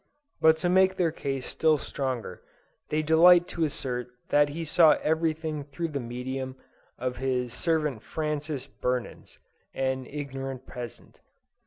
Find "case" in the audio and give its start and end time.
1.11-1.45